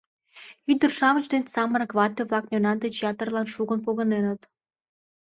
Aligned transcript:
Ӱдыр-шамыч 0.71 1.25
ден 1.33 1.43
самырык 1.53 1.91
вате-влак 1.97 2.45
мемнан 2.51 2.77
деч 2.83 2.95
ятырлан 3.11 3.47
шукын 3.53 3.79
погыненыт. 3.85 4.41